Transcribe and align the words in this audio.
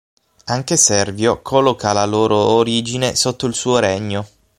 Anche 0.45 0.77
Servio 0.77 1.43
colloca 1.43 1.93
la 1.93 2.05
loro 2.05 2.35
origine 2.35 3.13
sotto 3.15 3.45
il 3.45 3.53
suo 3.53 3.77
regno. 3.77 4.27